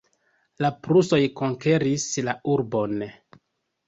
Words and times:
La 0.65 0.69
prusoj 0.85 1.19
konkeris 1.41 2.05
la 2.29 2.35
urbon. 2.55 3.05